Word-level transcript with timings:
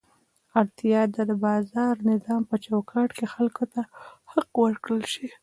اړتیا 0.59 1.01
ده 1.13 1.21
د 1.29 1.31
بازار 1.45 1.93
نظام 2.11 2.41
په 2.49 2.55
چوکاټ 2.65 3.09
کې 3.17 3.25
خلکو 3.33 3.63
ته 3.73 3.81
حق 4.31 4.51
ورکړل 4.65 5.03
شي. 5.13 5.27